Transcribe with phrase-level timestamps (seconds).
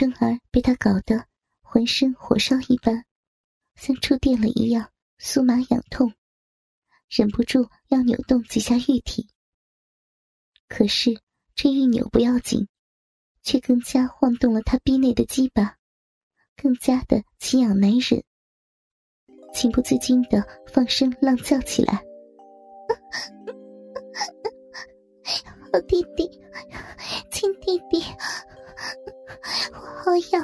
[0.00, 1.26] 春儿被他搞得
[1.60, 3.04] 浑身火烧一般，
[3.74, 6.14] 像触电了一样，酥麻痒痛，
[7.10, 9.28] 忍不住要扭动几下玉体。
[10.68, 11.20] 可是
[11.54, 12.66] 这一扭不要紧，
[13.42, 15.76] 却更加晃动了他逼内的鸡巴，
[16.56, 18.24] 更加的奇痒难忍，
[19.52, 22.00] 情不自禁的放声浪叫起来
[25.70, 26.26] ：“好弟弟，
[27.30, 28.02] 亲弟弟！”
[30.02, 30.42] 好痒，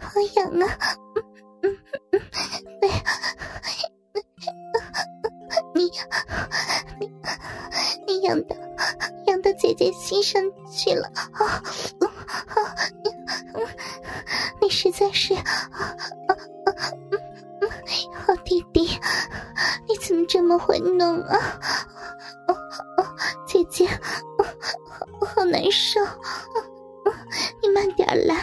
[0.00, 0.78] 好痒啊！
[2.80, 2.88] 对，
[5.74, 5.90] 你
[7.00, 7.12] 你
[8.06, 8.54] 你痒的
[9.26, 11.62] 痒到姐姐心上去了啊！
[14.60, 15.34] 你实在是
[18.14, 18.88] 好弟弟，
[19.88, 21.60] 你怎么这么会弄啊？
[23.46, 23.86] 姐姐，
[25.20, 26.00] 好难受。
[27.62, 28.34] 你慢点来，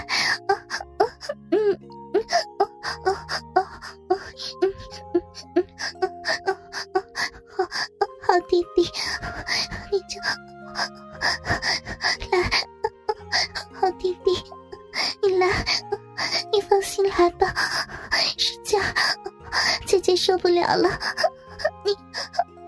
[0.47, 0.55] 啊
[0.97, 1.05] 啊
[1.51, 1.79] 嗯
[2.13, 2.21] 嗯
[2.59, 2.61] 啊
[3.05, 3.11] 啊
[3.55, 3.61] 啊
[4.09, 4.11] 啊
[4.61, 4.73] 嗯
[5.13, 5.23] 嗯
[5.55, 5.63] 嗯
[7.49, 7.65] 好
[8.21, 8.81] 好弟弟，
[9.91, 10.19] 你就
[12.31, 12.49] 来，
[13.73, 14.31] 好弟弟，
[15.21, 15.47] 你来，
[16.51, 17.53] 你放心来吧，
[18.37, 18.79] 使劲，
[19.85, 20.89] 姐姐受不了了，
[21.83, 21.93] 你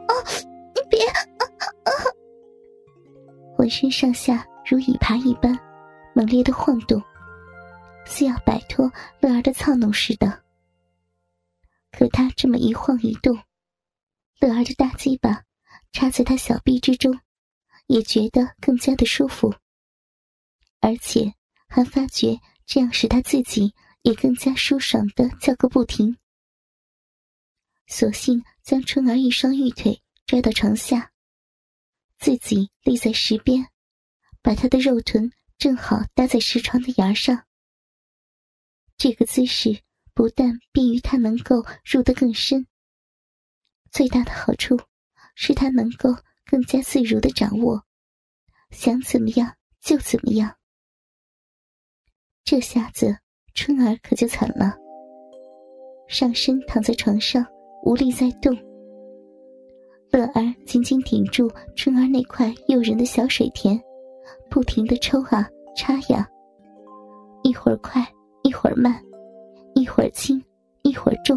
[0.07, 0.13] 啊，
[0.75, 1.19] 你别啊
[1.85, 1.89] 啊，
[3.57, 5.57] 浑身上下如蚁爬一般。
[6.13, 7.01] 猛烈的晃动，
[8.05, 10.43] 似要摆脱乐儿的操弄似的。
[11.91, 13.35] 可他这么一晃一动，
[14.39, 15.43] 乐儿的大鸡巴
[15.91, 17.19] 插在他小臂之中，
[17.87, 19.53] 也觉得更加的舒服，
[20.79, 21.33] 而且
[21.67, 26.15] 还发觉这样使他自己也更加舒爽的叫个不停。
[27.87, 31.11] 索性将春儿一双玉腿拽到床下，
[32.17, 33.67] 自己立在石边，
[34.41, 35.31] 把他的肉臀。
[35.57, 37.45] 正好搭在石床的沿上，
[38.97, 39.81] 这个姿势
[40.13, 42.67] 不但便于他能够入得更深，
[43.91, 44.77] 最大的好处
[45.35, 46.09] 是他能够
[46.45, 47.83] 更加自如的掌握，
[48.71, 50.53] 想怎么样就怎么样。
[52.43, 53.17] 这下子
[53.53, 54.75] 春儿可就惨了，
[56.09, 57.45] 上身躺在床上
[57.85, 58.53] 无力再动，
[60.11, 63.81] 乐儿紧紧顶住春儿那块诱人的小水田。
[64.53, 66.29] 不停的抽啊插呀，
[67.41, 68.07] 一会儿快，
[68.43, 69.01] 一会儿慢，
[69.73, 70.39] 一会儿轻，
[70.83, 71.35] 一会儿重，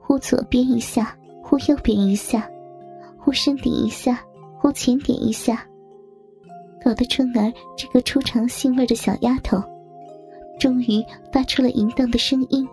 [0.00, 2.50] 忽左边一下，忽右边一下，
[3.18, 4.18] 忽深顶一下，
[4.58, 5.62] 忽浅点一下，
[6.82, 9.62] 搞得春儿这个出尝腥味的小丫头，
[10.58, 12.66] 终于发出了淫荡的声音：“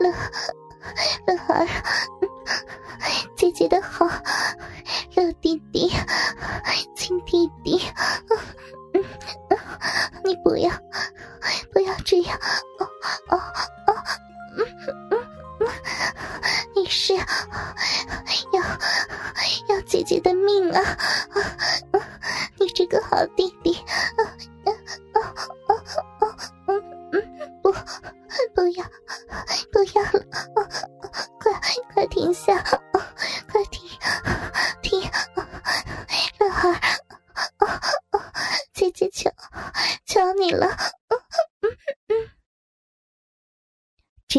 [0.00, 0.10] 乐
[1.26, 1.66] 乐儿。”
[3.36, 4.06] 姐姐的好，
[5.14, 5.90] 乐弟弟，
[6.96, 7.80] 亲弟弟，
[8.94, 9.04] 嗯
[9.50, 9.58] 嗯
[10.24, 10.70] 你不要，
[11.72, 12.38] 不要这样，
[12.78, 12.88] 哦
[13.28, 13.36] 哦
[13.86, 13.94] 哦，
[14.56, 14.66] 嗯
[15.60, 15.68] 嗯
[16.76, 17.20] 你是要
[19.68, 20.96] 要姐姐的命啊！
[22.58, 23.76] 你这个好弟弟，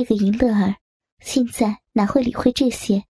[0.07, 0.75] 这个银乐儿
[1.17, 3.05] 现在哪会理会这些，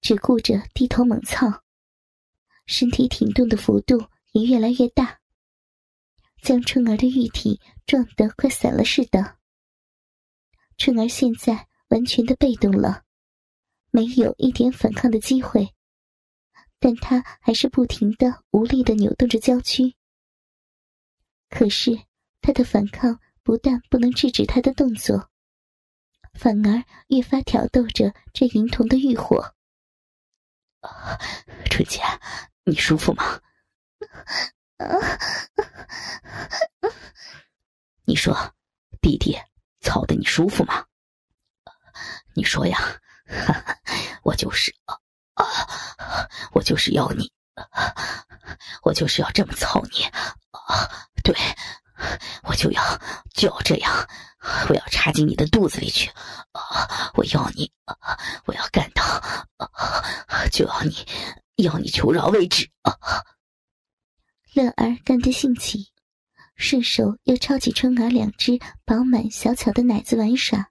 [0.00, 1.62] 只顾着低头猛操，
[2.64, 5.20] 身体挺动的幅度也越来越大，
[6.40, 9.36] 将春儿的玉体撞得快散了似的。
[10.78, 13.04] 春儿现在完全的被动了，
[13.90, 15.74] 没有一点反抗的机会，
[16.78, 19.94] 但她还是不停的无力的扭动着娇躯。
[21.50, 22.00] 可是，
[22.40, 25.28] 他的反抗不但不能制止他的动作，
[26.38, 29.54] 反而越发挑逗着这银童的欲火。
[31.68, 32.00] 春姐，
[32.64, 33.40] 你舒服吗？
[38.04, 38.54] 你说，
[39.00, 39.36] 弟弟
[39.80, 40.86] 操的你舒服吗？
[42.34, 42.78] 你说呀，
[44.22, 44.72] 我就是
[45.34, 45.44] 啊，
[46.52, 47.32] 我就是要你。
[48.84, 50.08] 我就是要这么操你，
[51.24, 51.34] 对，
[52.44, 52.82] 我就要
[53.34, 54.08] 就要这样，
[54.68, 56.10] 我要插进你的肚子里去，
[56.52, 57.10] 啊！
[57.14, 57.70] 我要你，
[58.46, 59.02] 我要干到，
[60.50, 60.94] 就要你，
[61.56, 62.92] 要你求饶为止，啊！
[64.54, 65.92] 乐儿干得兴起，
[66.56, 70.70] 顺手又抄起春儿两只饱满小巧的奶子玩耍，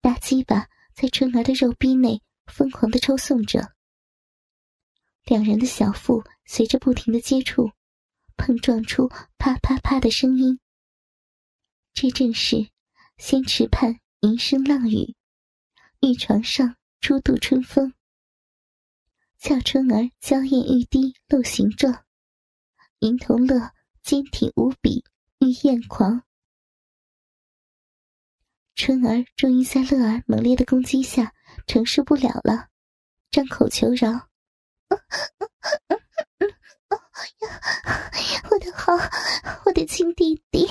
[0.00, 3.72] 大鸡巴在春儿的肉逼内疯狂的抽送着。
[5.24, 7.70] 两人的小腹随着不停的接触，
[8.40, 9.06] 碰撞出
[9.36, 10.58] 啪啪啪的声音。
[11.92, 12.70] 这正是
[13.18, 15.14] 仙池畔银声浪语，
[16.00, 17.92] 玉床上初度春风。
[19.36, 22.06] 俏春儿娇艳欲滴露形状，
[23.00, 23.72] 银童乐
[24.02, 25.04] 坚挺无比
[25.40, 26.22] 欲艳狂。
[28.74, 31.34] 春儿终于在乐儿猛烈的攻击下
[31.66, 32.70] 承受不了了，
[33.30, 34.30] 张口求饶。
[38.50, 38.92] 我的好，
[39.64, 40.68] 我的亲弟弟，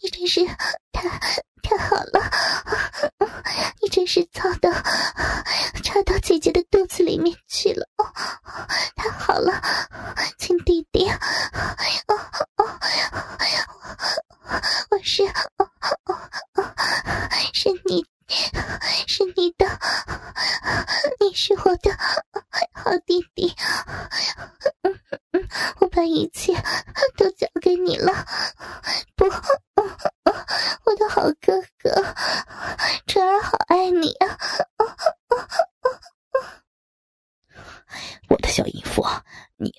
[0.00, 0.44] 你真是
[0.92, 1.08] 太
[1.62, 2.20] 太好了，
[3.80, 4.70] 你真是操到
[5.82, 7.86] 插到姐姐的肚子里面去了，
[8.96, 9.60] 太好了，
[10.38, 11.10] 亲弟弟，
[14.90, 15.26] 我是
[17.52, 18.06] 是你。
[19.08, 19.66] 是你的，
[21.18, 21.90] 你是我的
[22.72, 23.54] 好弟弟，
[25.78, 26.54] 我把一切
[27.16, 28.12] 都交给你了。
[29.14, 32.14] 不，我的好哥哥，
[33.06, 34.38] 春儿好爱你啊！
[38.28, 39.06] 我的小淫妇，
[39.56, 39.72] 你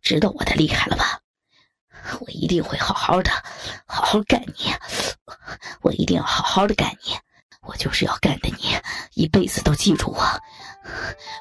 [0.00, 1.20] 知道我的厉害了吧？
[2.20, 3.30] 我一定会好好的，
[3.86, 4.72] 好好干你。
[5.82, 7.18] 我一定要好好的干你。
[7.62, 8.78] 我就是要干的你
[9.14, 10.22] 一辈子都记住我。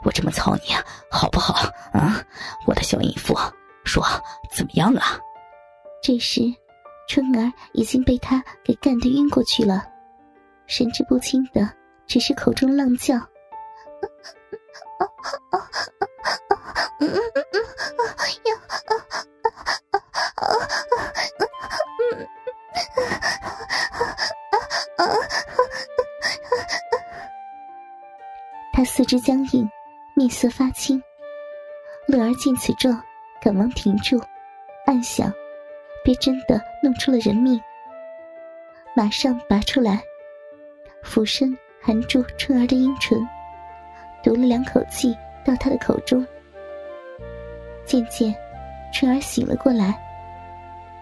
[0.03, 0.73] 我这么操你
[1.09, 1.53] 好不好？
[1.93, 2.23] 啊，
[2.65, 3.35] 我的小淫妇，
[3.83, 4.03] 说
[4.55, 5.19] 怎么样啊？
[6.01, 6.41] 这时，
[7.07, 9.85] 春儿已经被他给干得晕过去了，
[10.67, 11.69] 神志不清的，
[12.07, 13.15] 只是口中浪叫。
[13.15, 13.23] 啊
[14.99, 15.05] 啊
[15.51, 17.07] 啊啊啊啊啊
[19.73, 21.22] 啊啊啊
[28.75, 29.69] 他四肢僵硬，
[30.15, 31.01] 面色发青。
[32.07, 32.99] 乐儿见此状，
[33.39, 34.19] 赶忙停住，
[34.87, 35.31] 暗想：
[36.03, 37.61] 别真的弄出了人命。
[38.95, 40.01] 马上拔出来，
[41.03, 43.19] 俯身含住春儿的阴唇，
[44.23, 45.15] 读了两口气
[45.45, 46.25] 到她的口中。
[47.85, 48.33] 渐渐，
[48.91, 50.01] 春儿醒了过来，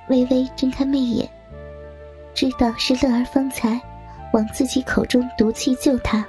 [0.09, 1.25] 微微睁开媚眼，
[2.33, 3.79] 知道是乐儿方才
[4.33, 6.27] 往自己口中毒气救她。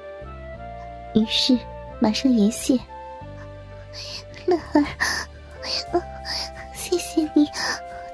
[1.14, 1.58] 于是，
[2.00, 2.78] 马上言谢。
[4.46, 4.84] 乐儿，
[6.74, 7.46] 谢谢你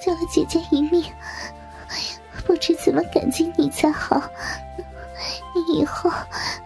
[0.00, 1.04] 救了姐姐一命，
[2.44, 4.22] 不知怎么感激你才好。
[5.54, 6.10] 你以后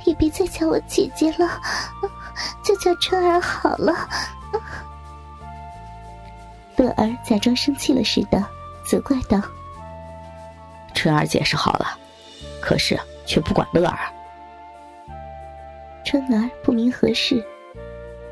[0.04, 1.60] 也别再叫我姐姐了，
[2.64, 4.08] 就叫春儿好了。
[6.76, 8.44] 乐儿假装生气了似的，
[8.86, 9.40] 责怪道
[10.94, 11.98] ：“春儿解释好了，
[12.60, 13.98] 可是却不管乐儿。”
[16.12, 17.42] 春儿不明何事，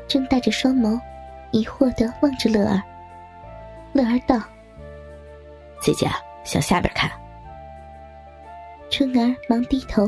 [0.07, 1.01] 睁大着双眸，
[1.49, 2.79] 疑惑的望着乐儿。
[3.91, 4.39] 乐儿道
[5.81, 6.07] ：“姐姐，
[6.43, 7.09] 向下边看。”
[8.91, 10.07] 春儿忙低头，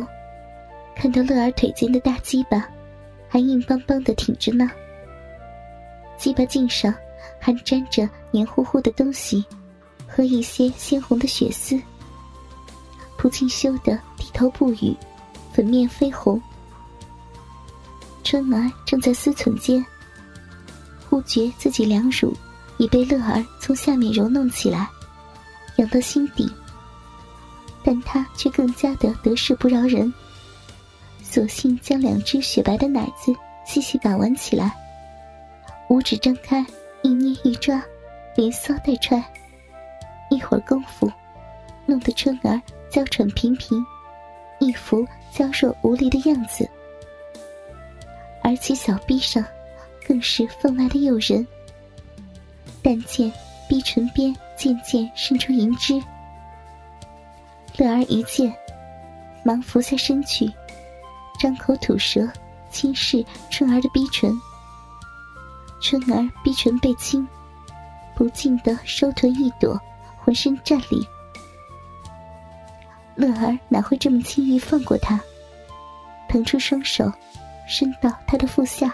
[0.96, 2.70] 看到乐儿腿间的大鸡巴，
[3.28, 4.70] 还硬邦邦的挺着呢。
[6.16, 6.94] 鸡巴茎上
[7.40, 9.44] 还沾着黏糊糊的东西，
[10.08, 11.82] 和一些鲜红的血丝。
[13.18, 14.96] 蒲清修的低头不语，
[15.52, 16.40] 粉面绯红。
[18.24, 19.86] 春儿正在思忖间，
[21.10, 22.36] 忽觉自己两乳
[22.78, 24.90] 已被乐儿从下面揉弄起来，
[25.76, 26.52] 痒到心底。
[27.84, 30.12] 但他却更加的得势不饶人，
[31.22, 34.74] 索性将两只雪白的奶子细细把玩起来，
[35.90, 36.66] 五指张开，
[37.02, 37.84] 一捏一抓，
[38.38, 39.22] 连搔带踹。
[40.30, 41.12] 一会儿功夫，
[41.86, 43.86] 弄得春儿娇喘频频，
[44.60, 46.68] 一副娇弱无力的样子。
[48.54, 49.44] 而且小臂上，
[50.08, 51.46] 更是分外的诱人。
[52.84, 53.34] 但见
[53.68, 56.00] 逼唇边渐渐渗出银汁，
[57.78, 58.54] 乐儿一见，
[59.44, 60.48] 忙伏下身去，
[61.40, 62.30] 张口吐舌，
[62.70, 64.32] 轻视春儿的逼唇。
[65.82, 67.28] 春儿逼唇被亲，
[68.16, 69.82] 不禁的收臀一躲，
[70.20, 71.04] 浑身战栗。
[73.16, 75.20] 乐儿哪会这么轻易放过他？
[76.30, 77.12] 腾出双手。
[77.68, 78.94] 伸到他的腹下，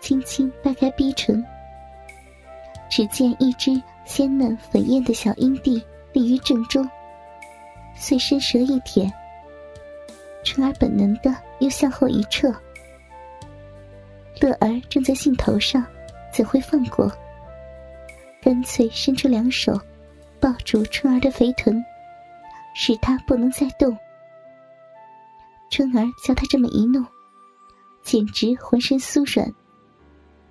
[0.00, 1.44] 轻轻掰开逼唇，
[2.88, 6.88] 只见一只鲜嫩粉艳的小阴蒂立于正中，
[7.94, 9.12] 遂伸舌一舔。
[10.42, 12.50] 春儿本能的又向后一撤，
[14.40, 15.84] 乐儿正在兴头上，
[16.32, 17.10] 怎会放过？
[18.42, 19.78] 干脆伸出两手，
[20.40, 21.84] 抱住春儿的肥臀，
[22.74, 23.96] 使她不能再动。
[25.70, 27.06] 春儿叫他这么一弄。
[28.10, 29.54] 简直浑身酥软。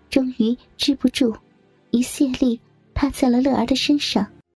[0.10, 1.36] 终于支不住，
[1.92, 2.62] 一泄力
[2.94, 4.26] 趴在了乐儿的身上。